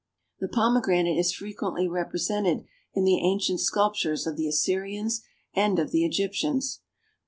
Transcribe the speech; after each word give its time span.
The 0.39 0.47
Pomegranate 0.47 1.19
is 1.19 1.31
frequently 1.31 1.87
represented 1.87 2.65
in 2.95 3.03
the 3.03 3.19
ancient 3.23 3.59
sculptures 3.59 4.25
of 4.25 4.35
the 4.35 4.47
Assyrians 4.47 5.21
and 5.53 5.77
of 5.77 5.91
the 5.91 6.03
Egyptians. 6.03 6.79